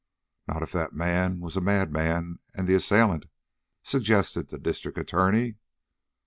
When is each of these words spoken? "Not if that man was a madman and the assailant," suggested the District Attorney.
"Not 0.47 0.63
if 0.63 0.71
that 0.71 0.93
man 0.95 1.41
was 1.41 1.55
a 1.55 1.61
madman 1.61 2.39
and 2.55 2.67
the 2.67 2.73
assailant," 2.73 3.27
suggested 3.83 4.47
the 4.47 4.57
District 4.57 4.97
Attorney. 4.97 5.57